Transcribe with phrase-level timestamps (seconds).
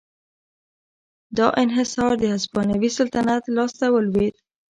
[1.37, 4.35] دا انحصار د هسپانوي سلطنت لاس ته ولوېد.